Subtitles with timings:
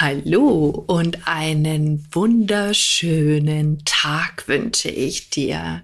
[0.00, 5.82] Hallo und einen wunderschönen Tag wünsche ich dir.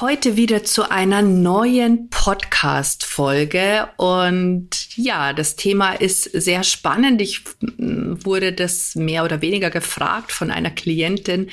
[0.00, 7.22] Heute wieder zu einer neuen Podcast-Folge und ja, das Thema ist sehr spannend.
[7.22, 7.42] Ich
[7.78, 11.50] wurde das mehr oder weniger gefragt von einer Klientin,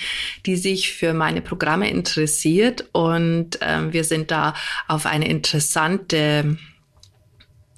[0.47, 4.55] die sich für meine Programme interessiert und äh, wir sind da
[4.87, 6.57] auf eine interessante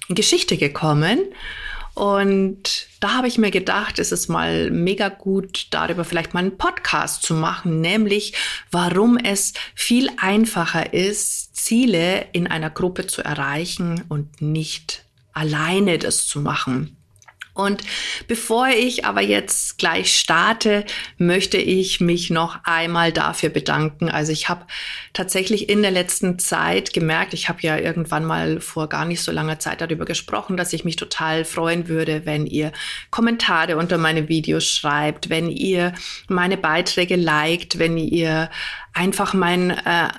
[0.08, 1.20] Geschichte gekommen.
[1.94, 6.58] Und da habe ich mir gedacht, es ist mal mega gut, darüber vielleicht mal einen
[6.58, 8.34] Podcast zu machen, nämlich
[8.72, 16.26] warum es viel einfacher ist, Ziele in einer Gruppe zu erreichen und nicht alleine das
[16.26, 16.98] zu machen.
[17.54, 17.84] Und
[18.28, 20.86] bevor ich aber jetzt gleich starte,
[21.18, 24.10] möchte ich mich noch einmal dafür bedanken.
[24.10, 24.66] Also ich habe
[25.14, 29.32] tatsächlich in der letzten Zeit gemerkt, ich habe ja irgendwann mal vor gar nicht so
[29.32, 32.72] langer Zeit darüber gesprochen, dass ich mich total freuen würde, wenn ihr
[33.12, 35.94] Kommentare unter meine Videos schreibt, wenn ihr
[36.28, 38.50] meine Beiträge liked, wenn ihr
[38.94, 40.10] einfach mein äh,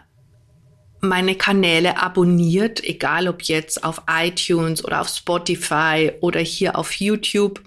[1.05, 7.61] meine Kanäle abonniert, egal ob jetzt auf iTunes oder auf Spotify oder hier auf YouTube,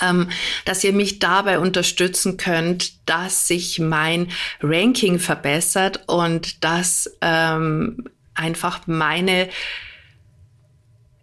[0.00, 0.28] ähm,
[0.64, 4.28] dass ihr mich dabei unterstützen könnt, dass sich mein
[4.62, 9.48] Ranking verbessert und dass ähm, einfach meine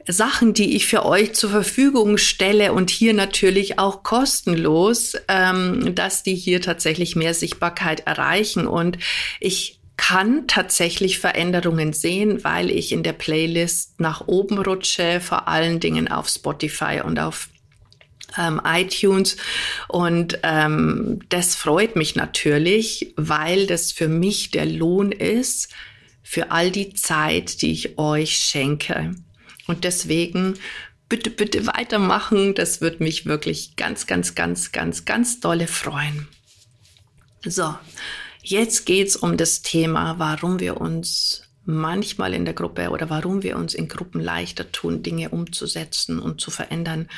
[0.08, 6.24] Sachen, die ich für euch zur Verfügung stelle und hier natürlich auch kostenlos, ähm, dass
[6.24, 8.68] die hier tatsächlich mehr Sichtbarkeit erreichen.
[8.68, 8.98] Und
[9.40, 9.77] ich
[10.08, 16.08] kann tatsächlich Veränderungen sehen, weil ich in der Playlist nach oben rutsche, vor allen Dingen
[16.08, 17.50] auf Spotify und auf
[18.38, 19.36] ähm, iTunes.
[19.90, 25.74] Und ähm, das freut mich natürlich, weil das für mich der Lohn ist
[26.24, 29.14] für all die Zeit, die ich euch schenke.
[29.68, 30.54] Und deswegen
[31.10, 32.56] bitte, bitte weitermachen.
[32.56, 36.30] Das wird mich wirklich ganz, ganz, ganz, ganz, ganz dolle freuen.
[37.44, 37.76] So.
[38.50, 43.58] Jetzt geht's um das Thema, warum wir uns manchmal in der Gruppe oder warum wir
[43.58, 47.10] uns in Gruppen leichter tun, Dinge umzusetzen und zu verändern.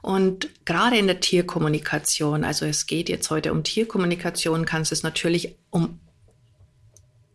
[0.00, 5.02] Und gerade in der Tierkommunikation, also es geht jetzt heute um Tierkommunikation, kannst du es
[5.02, 6.00] natürlich um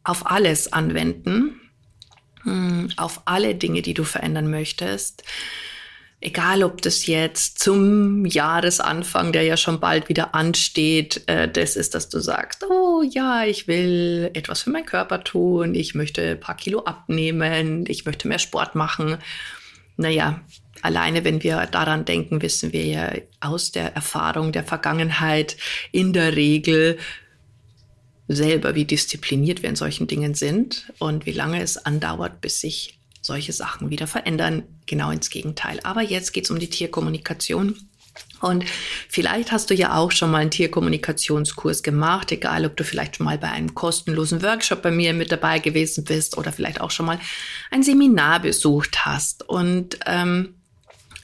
[0.03, 1.61] auf alles anwenden,
[2.41, 5.21] hm, auf alle Dinge, die du verändern möchtest.
[6.19, 11.93] Egal, ob das jetzt zum Jahresanfang, der ja schon bald wieder ansteht, äh, das ist,
[11.93, 16.39] dass du sagst, oh ja, ich will etwas für meinen Körper tun, ich möchte ein
[16.39, 19.17] paar Kilo abnehmen, ich möchte mehr Sport machen.
[19.95, 20.41] Naja,
[20.81, 25.55] alleine wenn wir daran denken, wissen wir ja aus der Erfahrung der Vergangenheit
[25.91, 26.97] in der Regel
[28.27, 32.96] selber, wie diszipliniert wir in solchen Dingen sind und wie lange es andauert, bis sich
[33.27, 35.79] solche Sachen wieder verändern, genau ins Gegenteil.
[35.83, 37.75] Aber jetzt geht es um die Tierkommunikation.
[38.41, 38.65] Und
[39.09, 43.25] vielleicht hast du ja auch schon mal einen Tierkommunikationskurs gemacht, egal ob du vielleicht schon
[43.25, 47.05] mal bei einem kostenlosen Workshop bei mir mit dabei gewesen bist oder vielleicht auch schon
[47.05, 47.19] mal
[47.71, 49.47] ein Seminar besucht hast.
[49.47, 50.55] Und ähm,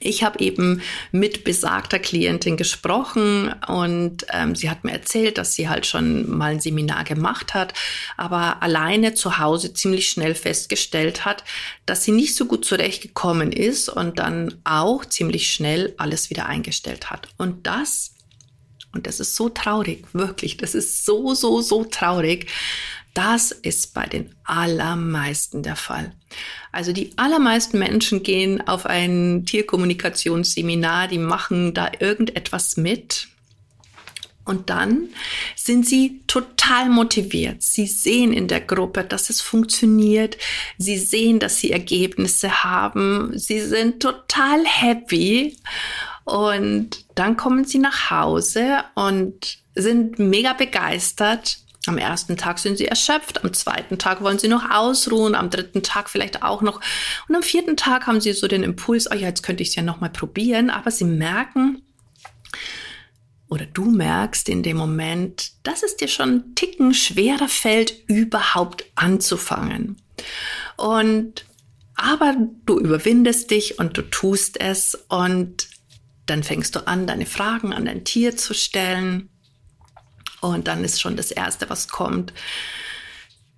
[0.04, 0.82] ich habe eben
[1.12, 6.52] mit besagter Klientin gesprochen und ähm, sie hat mir erzählt, dass sie halt schon mal
[6.54, 7.74] ein Seminar gemacht hat,
[8.18, 11.44] aber alleine zu Hause ziemlich schnell festgestellt hat,
[11.86, 17.10] dass sie nicht so gut zurechtgekommen ist und dann auch ziemlich schnell alles wieder eingestellt
[17.10, 17.30] hat.
[17.38, 18.14] Und das
[18.94, 22.52] und das ist so traurig, wirklich, das ist so, so, so traurig,
[23.14, 26.14] das ist bei den allermeisten der Fall.
[26.72, 33.28] Also die allermeisten Menschen gehen auf ein Tierkommunikationsseminar, die machen da irgendetwas mit.
[34.46, 35.10] Und dann
[35.56, 37.62] sind sie total motiviert.
[37.62, 40.38] Sie sehen in der Gruppe, dass es funktioniert.
[40.78, 43.38] Sie sehen, dass sie Ergebnisse haben.
[43.38, 45.56] Sie sind total happy.
[46.26, 52.88] Und dann kommen sie nach Hause und sind mega begeistert am ersten Tag sind sie
[52.88, 56.80] erschöpft, am zweiten Tag wollen sie noch ausruhen, am dritten Tag vielleicht auch noch.
[57.28, 59.76] Und am vierten Tag haben sie so den Impuls, oh ja, jetzt könnte ich es
[59.76, 60.70] ja nochmal probieren.
[60.70, 61.82] Aber sie merken,
[63.50, 68.86] oder du merkst in dem Moment, dass es dir schon einen Ticken schwerer fällt, überhaupt
[68.96, 69.98] anzufangen.
[70.78, 71.46] Und
[71.96, 75.68] aber du überwindest dich und du tust es und
[76.26, 79.30] dann fängst du an, deine Fragen an dein Tier zu stellen
[80.48, 82.34] Und dann ist schon das Erste, was kommt,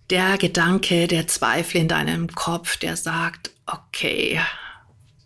[0.09, 4.39] der Gedanke, der Zweifel in deinem Kopf, der sagt, okay,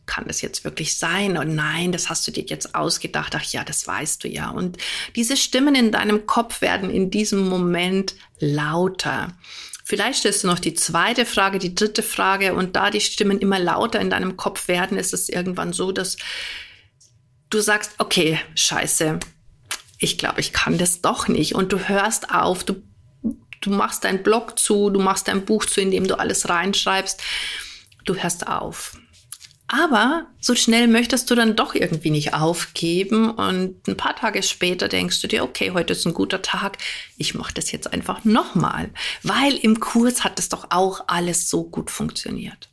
[0.06, 1.38] kann das jetzt wirklich sein?
[1.38, 3.36] Und nein, das hast du dir jetzt ausgedacht.
[3.36, 4.50] Ach ja, das weißt du ja.
[4.50, 4.78] Und
[5.16, 9.38] diese Stimmen in deinem Kopf werden in diesem Moment lauter.
[9.84, 13.60] Vielleicht stellst du noch die zweite Frage, die dritte Frage und da die Stimmen immer
[13.60, 16.18] lauter in deinem Kopf werden, ist es irgendwann so, dass
[17.50, 19.20] du sagst, okay, scheiße,
[20.00, 21.54] ich glaube, ich kann das doch nicht.
[21.54, 22.82] Und du hörst auf, du,
[23.62, 27.22] du machst deinen Blog zu, du machst dein Buch zu, in dem du alles reinschreibst.
[28.06, 28.98] Du hörst auf.
[29.72, 34.88] Aber so schnell möchtest du dann doch irgendwie nicht aufgeben und ein paar Tage später
[34.88, 36.80] denkst du dir, okay, heute ist ein guter Tag,
[37.18, 38.90] ich mache das jetzt einfach nochmal,
[39.22, 42.68] weil im Kurs hat es doch auch alles so gut funktioniert.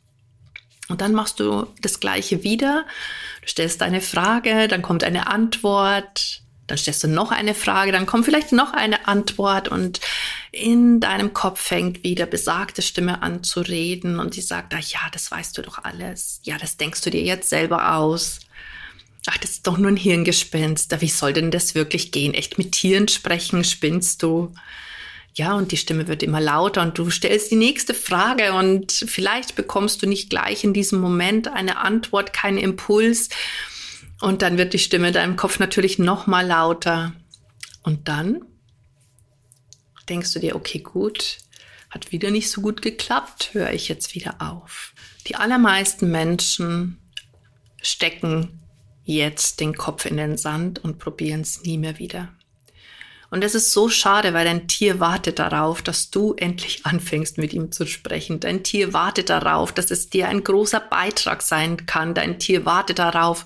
[0.89, 2.85] Und dann machst du das gleiche wieder,
[3.41, 8.05] du stellst eine Frage, dann kommt eine Antwort, dann stellst du noch eine Frage, dann
[8.05, 10.01] kommt vielleicht noch eine Antwort und
[10.51, 14.99] in deinem Kopf fängt wieder besagte Stimme an zu reden und die sagt, ach ja,
[15.11, 16.41] das weißt du doch alles.
[16.43, 18.41] Ja, das denkst du dir jetzt selber aus.
[19.27, 21.01] Ach, das ist doch nur ein Hirngespinst.
[21.01, 22.33] Wie soll denn das wirklich gehen?
[22.33, 24.53] Echt mit Tieren sprechen, spinnst du?
[25.33, 29.55] Ja, und die Stimme wird immer lauter und du stellst die nächste Frage und vielleicht
[29.55, 33.29] bekommst du nicht gleich in diesem Moment eine Antwort, keinen Impuls.
[34.19, 37.13] Und dann wird die Stimme in deinem Kopf natürlich noch mal lauter.
[37.83, 38.41] Und dann
[40.09, 41.39] denkst du dir, okay, gut,
[41.89, 44.93] hat wieder nicht so gut geklappt, höre ich jetzt wieder auf.
[45.27, 46.97] Die allermeisten Menschen
[47.81, 48.61] stecken
[49.03, 52.36] jetzt den Kopf in den Sand und probieren es nie mehr wieder.
[53.29, 57.53] Und es ist so schade, weil dein Tier wartet darauf, dass du endlich anfängst mit
[57.53, 58.39] ihm zu sprechen.
[58.39, 62.13] Dein Tier wartet darauf, dass es dir ein großer Beitrag sein kann.
[62.13, 63.45] Dein Tier wartet darauf,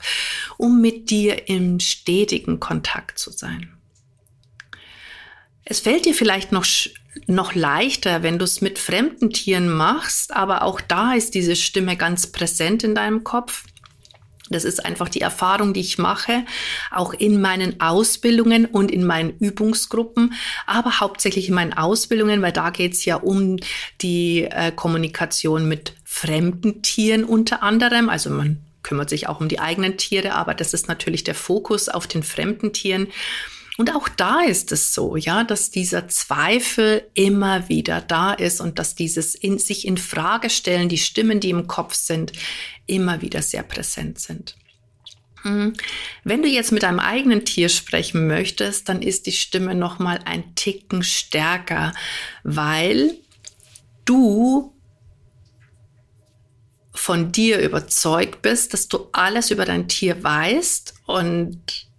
[0.58, 3.74] um mit dir im stetigen Kontakt zu sein.
[5.64, 6.66] Es fällt dir vielleicht noch,
[7.26, 11.98] noch leichter, wenn du es mit fremden Tieren machst, aber auch da ist diese Stimme
[11.98, 13.64] ganz präsent in deinem Kopf.
[14.52, 16.46] Das ist einfach die Erfahrung, die ich mache,
[16.92, 20.34] auch in meinen Ausbildungen und in meinen Übungsgruppen,
[20.66, 23.58] aber hauptsächlich in meinen Ausbildungen, weil da geht es ja um
[24.02, 28.10] die äh, Kommunikation mit fremden Tieren unter anderem.
[28.10, 31.90] Also man kümmert sich auch um die eigenen Tiere, aber das ist natürlich der Fokus
[31.90, 33.08] auf den fremden Tieren.
[33.82, 38.78] Und auch da ist es so, ja, dass dieser Zweifel immer wieder da ist und
[38.78, 42.32] dass dieses in sich in Frage stellen, die Stimmen, die im Kopf sind,
[42.86, 44.56] immer wieder sehr präsent sind.
[45.42, 45.74] Hm.
[46.24, 50.20] Wenn du jetzt mit deinem eigenen Tier sprechen möchtest, dann ist die Stimme noch mal
[50.26, 51.92] ein Ticken stärker,
[52.44, 53.16] weil
[54.06, 54.76] du
[56.94, 61.90] von dir überzeugt bist, dass du alles über dein Tier weißt und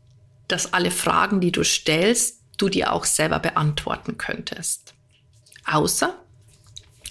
[0.52, 4.94] dass alle Fragen, die du stellst, du dir auch selber beantworten könntest.
[5.64, 6.14] Außer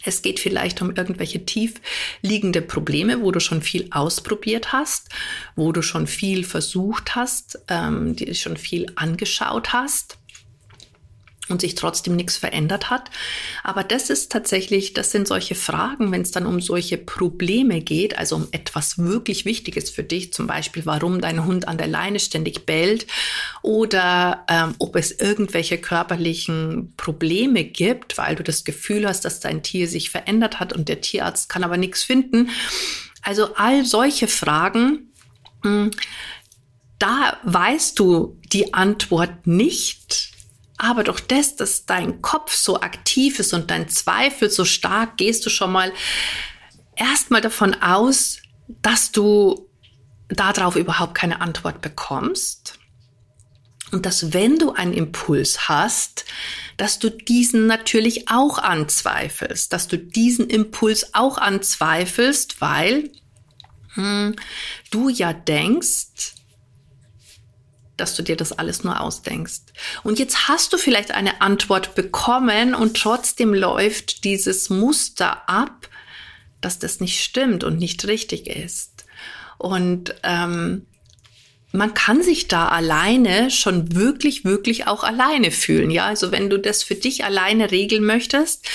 [0.03, 1.75] es geht vielleicht um irgendwelche tief
[2.21, 5.09] liegende Probleme, wo du schon viel ausprobiert hast,
[5.55, 10.17] wo du schon viel versucht hast, ähm, dir schon viel angeschaut hast
[11.49, 13.09] und sich trotzdem nichts verändert hat.
[13.63, 18.17] Aber das ist tatsächlich, das sind solche Fragen, wenn es dann um solche Probleme geht,
[18.17, 22.19] also um etwas wirklich Wichtiges für dich, zum Beispiel, warum dein Hund an der Leine
[22.19, 23.07] ständig bellt
[23.61, 29.63] oder ähm, ob es irgendwelche körperlichen Probleme gibt, weil du das Gefühl hast, dass dein
[29.63, 32.49] Tier sich verändert hat und der Tierarzt kann aber nichts finden.
[33.23, 35.11] Also all solche Fragen,
[35.63, 35.91] hm,
[36.99, 40.30] da weißt du die Antwort nicht
[40.81, 45.45] aber durch das, dass dein Kopf so aktiv ist und dein Zweifel so stark, gehst
[45.45, 45.93] du schon mal
[46.95, 49.69] erstmal davon aus, dass du
[50.27, 52.79] darauf überhaupt keine Antwort bekommst.
[53.91, 56.25] Und dass wenn du einen Impuls hast,
[56.77, 63.11] dass du diesen natürlich auch anzweifelst, dass du diesen Impuls auch anzweifelst, weil
[63.93, 64.35] hm,
[64.89, 66.33] du ja denkst,
[68.01, 69.61] dass du dir das alles nur ausdenkst.
[70.03, 75.87] Und jetzt hast du vielleicht eine Antwort bekommen und trotzdem läuft dieses Muster ab,
[76.59, 79.05] dass das nicht stimmt und nicht richtig ist.
[79.57, 80.85] Und ähm,
[81.71, 85.91] man kann sich da alleine schon wirklich, wirklich auch alleine fühlen.
[85.91, 88.67] Ja, also wenn du das für dich alleine regeln möchtest,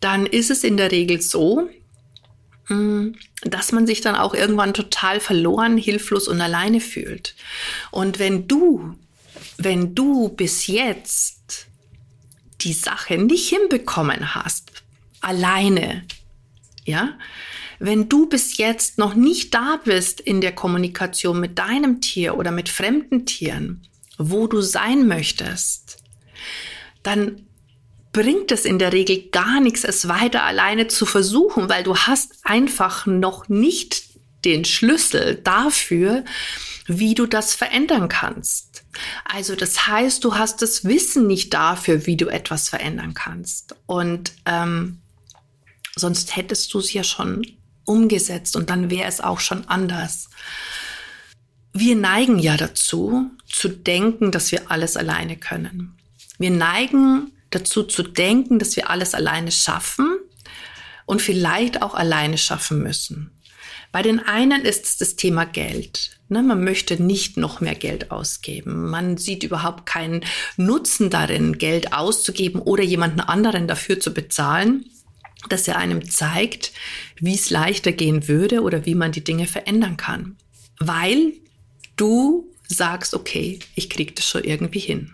[0.00, 1.68] dann ist es in der Regel so,
[2.68, 7.34] dass man sich dann auch irgendwann total verloren, hilflos und alleine fühlt.
[7.90, 8.94] Und wenn du,
[9.58, 11.66] wenn du bis jetzt
[12.62, 14.72] die Sache nicht hinbekommen hast,
[15.20, 16.04] alleine,
[16.84, 17.18] ja,
[17.78, 22.50] wenn du bis jetzt noch nicht da bist in der Kommunikation mit deinem Tier oder
[22.50, 25.98] mit fremden Tieren, wo du sein möchtest,
[27.02, 27.46] dann
[28.14, 32.36] bringt es in der Regel gar nichts, es weiter alleine zu versuchen, weil du hast
[32.44, 34.04] einfach noch nicht
[34.46, 36.24] den Schlüssel dafür,
[36.86, 38.84] wie du das verändern kannst.
[39.24, 43.74] Also das heißt, du hast das Wissen nicht dafür, wie du etwas verändern kannst.
[43.86, 44.98] Und ähm,
[45.96, 47.44] sonst hättest du es ja schon
[47.84, 50.30] umgesetzt und dann wäre es auch schon anders.
[51.72, 55.96] Wir neigen ja dazu, zu denken, dass wir alles alleine können.
[56.38, 60.18] Wir neigen dazu zu denken, dass wir alles alleine schaffen
[61.06, 63.30] und vielleicht auch alleine schaffen müssen.
[63.92, 66.18] Bei den einen ist es das Thema Geld.
[66.28, 68.90] Ne, man möchte nicht noch mehr Geld ausgeben.
[68.90, 70.24] Man sieht überhaupt keinen
[70.56, 74.86] Nutzen darin, Geld auszugeben oder jemanden anderen dafür zu bezahlen,
[75.48, 76.72] dass er einem zeigt,
[77.16, 80.36] wie es leichter gehen würde oder wie man die Dinge verändern kann.
[80.80, 81.34] Weil
[81.96, 85.13] du sagst, okay, ich krieg das schon irgendwie hin.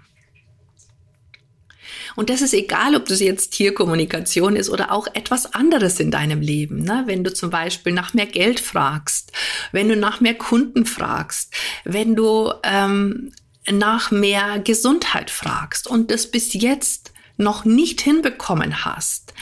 [2.16, 6.40] Und das ist egal, ob das jetzt Tierkommunikation ist oder auch etwas anderes in deinem
[6.40, 6.82] Leben.
[6.82, 7.04] Ne?
[7.06, 9.32] Wenn du zum Beispiel nach mehr Geld fragst,
[9.72, 11.52] wenn du nach mehr Kunden fragst,
[11.84, 13.32] wenn du ähm,
[13.70, 19.32] nach mehr Gesundheit fragst und das bis jetzt noch nicht hinbekommen hast,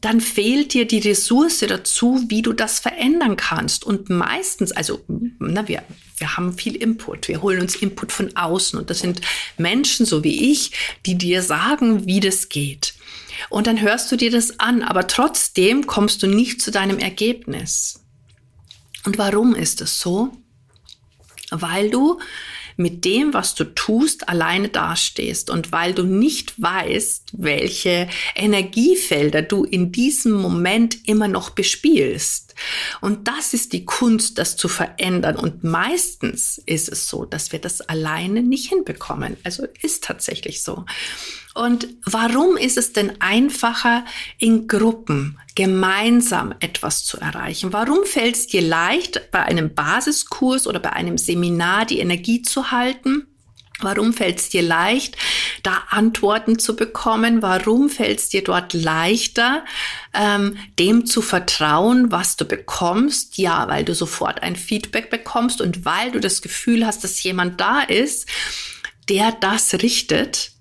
[0.00, 3.84] dann fehlt dir die Ressource dazu, wie du das verändern kannst.
[3.84, 5.00] Und meistens, also
[5.38, 5.84] na, wir,
[6.22, 9.20] wir haben viel Input, wir holen uns Input von außen und das sind
[9.58, 10.70] Menschen so wie ich,
[11.04, 12.94] die dir sagen, wie das geht.
[13.50, 18.04] Und dann hörst du dir das an, aber trotzdem kommst du nicht zu deinem Ergebnis.
[19.04, 20.30] Und warum ist es so?
[21.50, 22.20] Weil du
[22.76, 29.64] mit dem, was du tust, alleine dastehst und weil du nicht weißt, welche Energiefelder du
[29.64, 32.51] in diesem Moment immer noch bespielst.
[33.00, 35.36] Und das ist die Kunst, das zu verändern.
[35.36, 39.36] Und meistens ist es so, dass wir das alleine nicht hinbekommen.
[39.44, 40.84] Also ist tatsächlich so.
[41.54, 44.04] Und warum ist es denn einfacher,
[44.38, 47.72] in Gruppen gemeinsam etwas zu erreichen?
[47.72, 52.70] Warum fällt es dir leicht, bei einem Basiskurs oder bei einem Seminar die Energie zu
[52.70, 53.26] halten?
[53.80, 55.16] Warum fällt es dir leicht,
[55.62, 57.42] da Antworten zu bekommen?
[57.42, 59.64] Warum fällt es dir dort leichter,
[60.14, 63.38] ähm, dem zu vertrauen, was du bekommst?
[63.38, 67.60] Ja, weil du sofort ein Feedback bekommst und weil du das Gefühl hast, dass jemand
[67.60, 68.28] da ist,
[69.08, 70.52] der das richtet,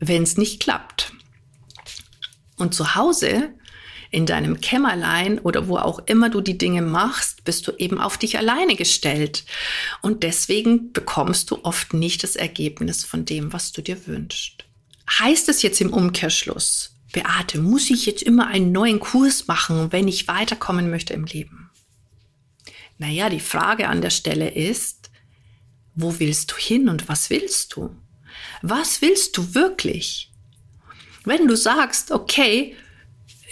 [0.00, 1.12] wenn es nicht klappt.
[2.56, 3.54] Und zu Hause
[4.10, 8.16] in deinem Kämmerlein oder wo auch immer du die Dinge machst, bist du eben auf
[8.16, 9.44] dich alleine gestellt.
[10.00, 14.64] Und deswegen bekommst du oft nicht das Ergebnis von dem, was du dir wünschst.
[15.18, 20.08] Heißt es jetzt im Umkehrschluss, Beate, muss ich jetzt immer einen neuen Kurs machen, wenn
[20.08, 21.70] ich weiterkommen möchte im Leben?
[22.98, 25.10] Naja, die Frage an der Stelle ist,
[25.94, 27.94] wo willst du hin und was willst du?
[28.62, 30.30] Was willst du wirklich?
[31.24, 32.76] Wenn du sagst, okay,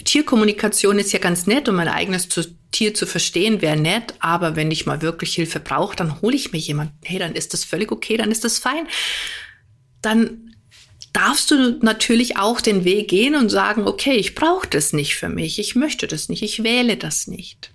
[0.07, 2.29] Tierkommunikation ist ja ganz nett, um mein eigenes
[2.71, 6.53] Tier zu verstehen, wäre nett, aber wenn ich mal wirklich Hilfe brauche, dann hole ich
[6.53, 6.97] mir jemanden.
[7.03, 8.87] Hey, dann ist das völlig okay, dann ist das fein.
[10.01, 10.55] Dann
[11.11, 15.29] darfst du natürlich auch den Weg gehen und sagen, okay, ich brauche das nicht für
[15.29, 17.71] mich, ich möchte das nicht, ich wähle das nicht.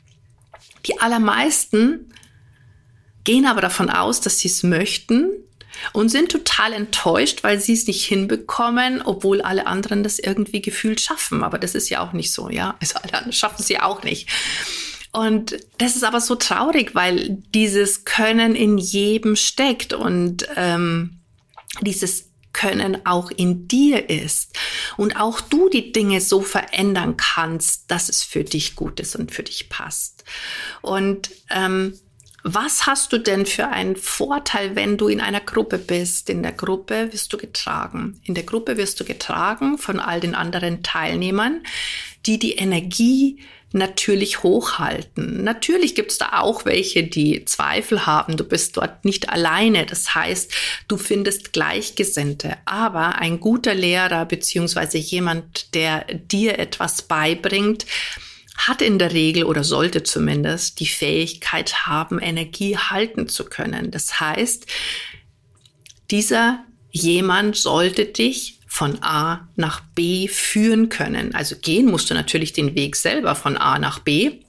[0.86, 2.12] Die allermeisten
[3.24, 5.30] gehen aber davon aus, dass sie es möchten
[5.92, 11.00] und sind total enttäuscht, weil sie es nicht hinbekommen, obwohl alle anderen das irgendwie gefühlt
[11.00, 11.42] schaffen.
[11.42, 12.76] Aber das ist ja auch nicht so, ja.
[12.80, 14.28] Also alle anderen schaffen es ja auch nicht.
[15.12, 21.20] Und das ist aber so traurig, weil dieses Können in jedem steckt und ähm,
[21.82, 24.56] dieses können auch in dir ist
[24.96, 29.32] und auch du die Dinge so verändern kannst, dass es für dich gut ist und
[29.32, 30.24] für dich passt.
[30.82, 31.98] Und ähm,
[32.44, 36.28] was hast du denn für einen Vorteil, wenn du in einer Gruppe bist?
[36.28, 38.20] In der Gruppe wirst du getragen.
[38.24, 41.62] In der Gruppe wirst du getragen von all den anderen Teilnehmern,
[42.26, 43.38] die die Energie
[43.72, 45.44] natürlich hochhalten.
[45.44, 48.36] Natürlich gibt es da auch welche, die Zweifel haben.
[48.36, 49.86] Du bist dort nicht alleine.
[49.86, 50.52] Das heißt,
[50.88, 52.56] du findest Gleichgesinnte.
[52.64, 57.86] Aber ein guter Lehrer beziehungsweise jemand, der dir etwas beibringt,
[58.56, 63.90] hat in der Regel oder sollte zumindest die Fähigkeit haben, Energie halten zu können.
[63.90, 64.66] Das heißt,
[66.10, 71.34] dieser jemand sollte dich von A nach B führen können.
[71.34, 74.40] Also gehen musst du natürlich den Weg selber von A nach B,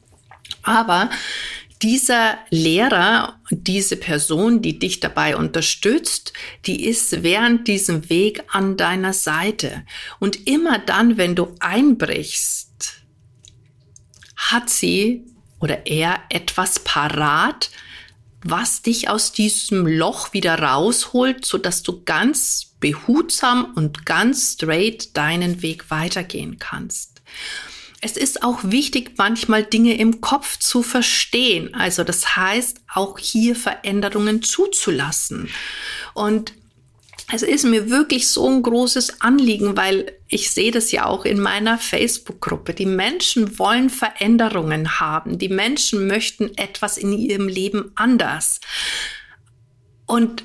[0.61, 1.09] aber
[1.81, 6.31] dieser Lehrer, diese Person, die dich dabei unterstützt,
[6.65, 9.83] die ist während diesem Weg an deiner Seite.
[10.19, 12.72] Und immer dann, wenn du einbrichst,
[14.51, 15.25] hat sie
[15.59, 17.71] oder er etwas parat,
[18.43, 25.15] was dich aus diesem Loch wieder rausholt, so dass du ganz behutsam und ganz straight
[25.15, 27.21] deinen Weg weitergehen kannst.
[28.01, 31.73] Es ist auch wichtig, manchmal Dinge im Kopf zu verstehen.
[31.73, 35.49] Also das heißt, auch hier Veränderungen zuzulassen.
[36.13, 36.51] Und
[37.31, 41.39] es ist mir wirklich so ein großes Anliegen, weil ich sehe das ja auch in
[41.39, 42.73] meiner Facebook-Gruppe.
[42.73, 45.37] Die Menschen wollen Veränderungen haben.
[45.37, 48.59] Die Menschen möchten etwas in ihrem Leben anders.
[50.05, 50.43] Und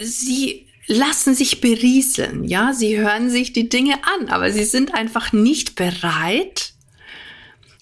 [0.00, 2.44] sie lassen sich berieseln.
[2.44, 6.72] Ja, sie hören sich die Dinge an, aber sie sind einfach nicht bereit,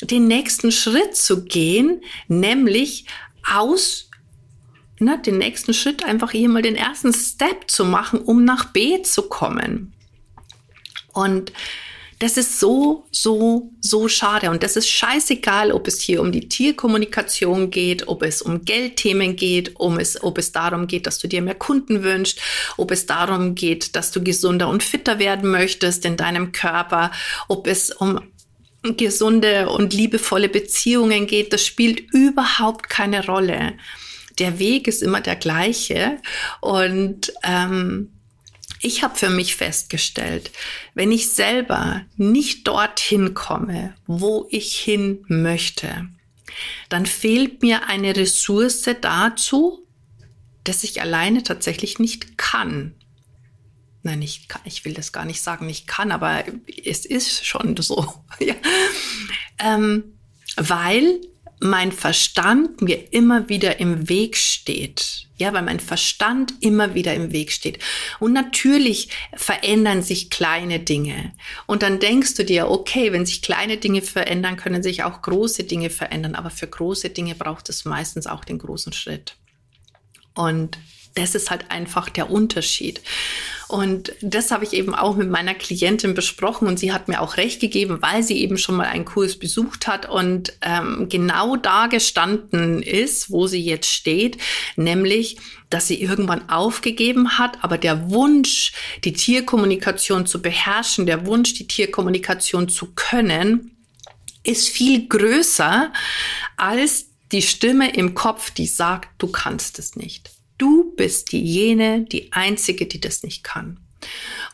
[0.00, 3.06] den nächsten Schritt zu gehen, nämlich
[3.48, 4.10] aus
[5.02, 9.02] ne, den nächsten Schritt einfach hier mal den ersten Step zu machen, um nach B
[9.02, 9.92] zu kommen.
[11.12, 11.52] Und
[12.22, 14.50] das ist so, so, so schade.
[14.50, 19.34] Und das ist scheißegal, ob es hier um die Tierkommunikation geht, ob es um Geldthemen
[19.34, 22.40] geht, um es, ob es darum geht, dass du dir mehr Kunden wünschst,
[22.76, 27.10] ob es darum geht, dass du gesunder und fitter werden möchtest in deinem Körper,
[27.48, 28.20] ob es um
[28.82, 31.52] gesunde und liebevolle Beziehungen geht.
[31.52, 33.72] Das spielt überhaupt keine Rolle
[34.38, 36.18] der Weg ist immer der gleiche.
[36.60, 38.12] Und ähm,
[38.80, 40.50] ich habe für mich festgestellt,
[40.94, 46.08] wenn ich selber nicht dorthin komme, wo ich hin möchte,
[46.88, 49.86] dann fehlt mir eine Ressource dazu,
[50.64, 52.94] dass ich alleine tatsächlich nicht kann.
[54.02, 56.44] Nein, ich, kann, ich will das gar nicht sagen, ich kann, aber
[56.84, 58.12] es ist schon so.
[58.40, 58.54] ja.
[59.58, 60.18] ähm,
[60.56, 61.20] weil
[61.62, 65.28] mein Verstand mir immer wieder im Weg steht.
[65.36, 67.78] Ja, weil mein Verstand immer wieder im Weg steht.
[68.20, 71.32] Und natürlich verändern sich kleine Dinge.
[71.66, 75.64] Und dann denkst du dir, okay, wenn sich kleine Dinge verändern, können sich auch große
[75.64, 76.34] Dinge verändern.
[76.34, 79.36] Aber für große Dinge braucht es meistens auch den großen Schritt.
[80.34, 80.78] Und
[81.14, 83.00] das ist halt einfach der Unterschied.
[83.68, 87.38] Und das habe ich eben auch mit meiner Klientin besprochen und sie hat mir auch
[87.38, 91.86] recht gegeben, weil sie eben schon mal einen Kurs besucht hat und ähm, genau da
[91.86, 94.36] gestanden ist, wo sie jetzt steht,
[94.76, 95.38] nämlich,
[95.70, 98.72] dass sie irgendwann aufgegeben hat, aber der Wunsch,
[99.04, 103.70] die Tierkommunikation zu beherrschen, der Wunsch, die Tierkommunikation zu können,
[104.44, 105.92] ist viel größer
[106.58, 110.31] als die Stimme im Kopf, die sagt, du kannst es nicht.
[110.62, 113.80] Du bist diejenige, die einzige, die das nicht kann.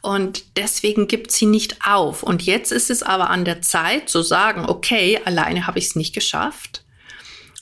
[0.00, 2.22] Und deswegen gibt sie nicht auf.
[2.22, 5.96] Und jetzt ist es aber an der Zeit zu sagen, okay, alleine habe ich es
[5.96, 6.82] nicht geschafft.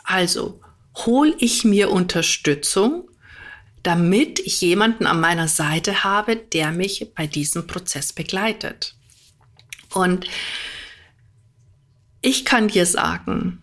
[0.04, 0.60] Also
[0.94, 3.10] hole ich mir Unterstützung,
[3.82, 8.94] damit ich jemanden an meiner Seite habe, der mich bei diesem Prozess begleitet.
[9.92, 10.24] Und
[12.20, 13.60] ich kann dir sagen,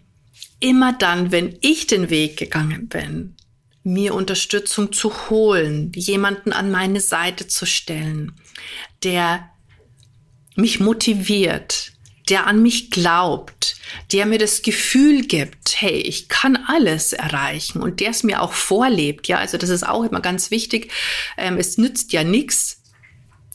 [0.60, 3.38] immer dann, wenn ich den Weg gegangen bin,
[3.84, 8.34] mir Unterstützung zu holen, jemanden an meine Seite zu stellen,
[9.04, 9.50] der
[10.56, 11.91] mich motiviert,
[12.30, 13.76] der an mich glaubt,
[14.13, 18.54] der mir das Gefühl gibt, hey, ich kann alles erreichen und der es mir auch
[18.54, 19.28] vorlebt.
[19.28, 20.91] Ja, also das ist auch immer ganz wichtig.
[21.38, 22.80] Ähm, es nützt ja nichts,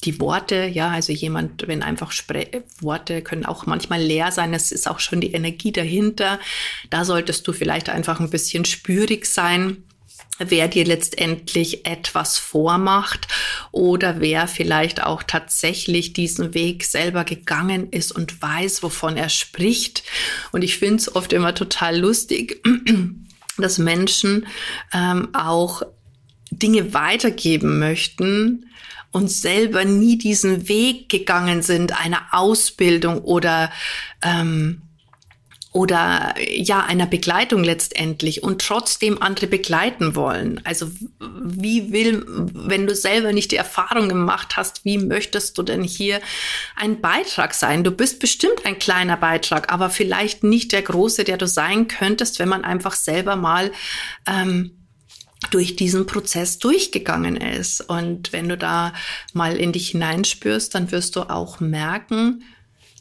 [0.05, 4.71] die Worte, ja, also jemand, wenn einfach Spre Worte können auch manchmal leer sein, es
[4.71, 6.39] ist auch schon die Energie dahinter.
[6.89, 9.88] Da solltest du vielleicht einfach ein bisschen spürig sein
[10.39, 13.29] wer dir letztendlich etwas vormacht
[13.73, 20.03] oder wer vielleicht auch tatsächlich diesen Weg selber gegangen ist und weiß, wovon er spricht.
[20.53, 22.63] Und ich finde es oft immer total lustig,
[23.59, 24.47] dass Menschen
[24.93, 25.83] ähm, auch
[26.51, 28.67] Dinge weitergeben möchten
[29.11, 33.71] und selber nie diesen Weg gegangen sind, eine Ausbildung oder
[34.23, 34.83] ähm,
[35.73, 40.61] oder ja einer Begleitung letztendlich und trotzdem andere begleiten wollen.
[40.65, 45.83] Also wie will, wenn du selber nicht die Erfahrung gemacht hast, wie möchtest du denn
[45.83, 46.21] hier
[46.75, 47.85] ein Beitrag sein?
[47.85, 52.39] Du bist bestimmt ein kleiner Beitrag, aber vielleicht nicht der große, der du sein könntest,
[52.39, 53.71] wenn man einfach selber mal
[54.27, 54.73] ähm,
[55.51, 57.83] durch diesen Prozess durchgegangen ist.
[57.83, 58.95] Und wenn du da
[59.35, 62.43] mal in dich hineinspürst, dann wirst du auch merken,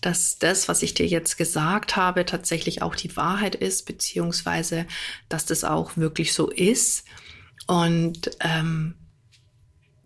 [0.02, 4.86] dass das, was ich dir jetzt gesagt habe, tatsächlich auch die Wahrheit ist, beziehungsweise
[5.30, 7.06] dass das auch wirklich so ist.
[7.68, 8.96] Und ähm,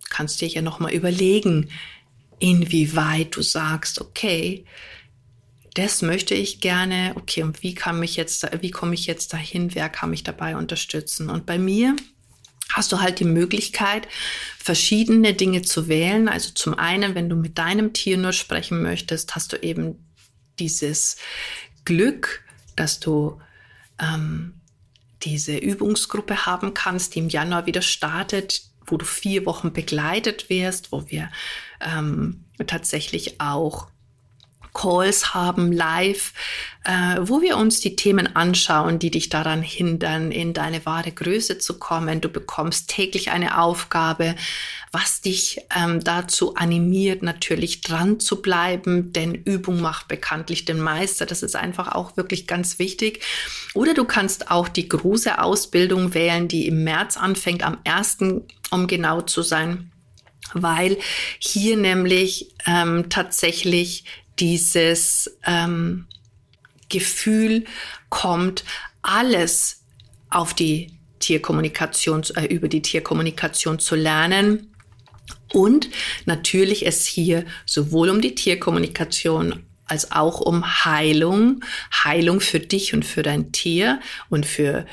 [0.09, 1.69] kannst dir ja nochmal überlegen,
[2.39, 4.65] inwieweit du sagst, okay,
[5.73, 9.73] das möchte ich gerne, okay, und wie kann mich jetzt, wie komme ich jetzt dahin,
[9.73, 11.29] wer kann mich dabei unterstützen?
[11.29, 11.95] Und bei mir
[12.73, 14.07] hast du halt die Möglichkeit,
[14.57, 16.27] verschiedene Dinge zu wählen.
[16.27, 20.05] Also zum einen, wenn du mit deinem Tier nur sprechen möchtest, hast du eben
[20.59, 21.17] dieses
[21.85, 22.43] Glück,
[22.75, 23.41] dass du
[23.99, 24.53] ähm,
[25.23, 30.91] diese Übungsgruppe haben kannst, die im Januar wieder startet, wo du vier Wochen begleitet wirst,
[30.91, 31.31] wo wir
[31.79, 33.87] ähm, tatsächlich auch
[34.73, 36.33] Calls haben live,
[36.83, 41.57] äh, wo wir uns die Themen anschauen, die dich daran hindern, in deine wahre Größe
[41.57, 42.21] zu kommen.
[42.21, 44.35] Du bekommst täglich eine Aufgabe,
[44.91, 51.25] was dich ähm, dazu animiert, natürlich dran zu bleiben, denn Übung macht bekanntlich den Meister.
[51.25, 53.23] Das ist einfach auch wirklich ganz wichtig.
[53.73, 58.17] Oder du kannst auch die große Ausbildung wählen, die im März anfängt, am 1.
[58.71, 59.91] um genau zu sein
[60.53, 60.97] weil
[61.39, 64.03] hier nämlich ähm, tatsächlich
[64.41, 66.07] dieses ähm,
[66.89, 67.65] Gefühl
[68.09, 68.65] kommt,
[69.01, 69.83] alles
[70.29, 74.73] auf die Tierkommunikation, äh, über die Tierkommunikation zu lernen.
[75.53, 75.89] Und
[76.25, 81.63] natürlich es hier sowohl um die Tierkommunikation als auch um Heilung,
[82.03, 83.99] Heilung für dich und für dein Tier
[84.29, 84.85] und für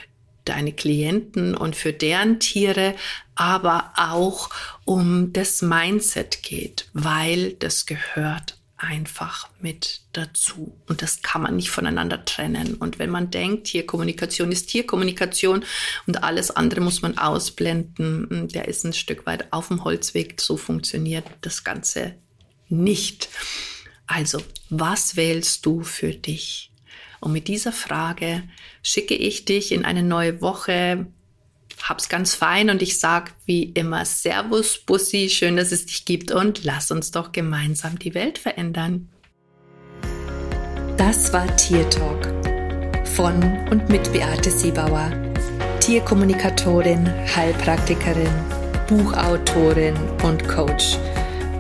[0.45, 2.95] deine Klienten und für deren Tiere,
[3.35, 4.51] aber auch
[4.85, 10.77] um das Mindset geht, weil das gehört einfach mit dazu.
[10.87, 12.75] Und das kann man nicht voneinander trennen.
[12.75, 15.65] Und wenn man denkt, Tierkommunikation ist Tierkommunikation
[16.07, 20.41] und alles andere muss man ausblenden, der ist ein Stück weit auf dem Holzweg.
[20.41, 22.15] So funktioniert das Ganze
[22.69, 23.29] nicht.
[24.07, 26.71] Also, was wählst du für dich?
[27.21, 28.45] Und mit dieser Frage
[28.83, 31.07] schicke ich dich in eine neue Woche
[31.83, 36.31] hab's ganz fein und ich sag wie immer Servus, Bussi, schön, dass es dich gibt
[36.31, 39.09] und lass uns doch gemeinsam die Welt verändern.
[40.97, 42.29] Das war Tier Talk
[43.19, 45.11] von und mit Beate Siebauer,
[45.81, 48.31] Tierkommunikatorin, Heilpraktikerin,
[48.89, 50.97] Buchautorin und Coach.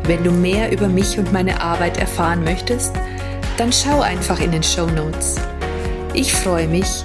[0.04, 2.94] Wenn du mehr über mich und meine Arbeit erfahren möchtest,
[3.56, 5.36] dann schau einfach in den Show Notes.
[6.14, 7.04] Ich freue mich,